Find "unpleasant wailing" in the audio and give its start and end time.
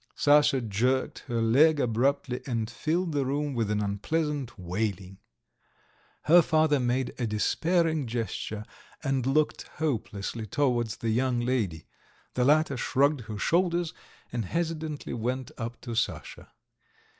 3.83-5.19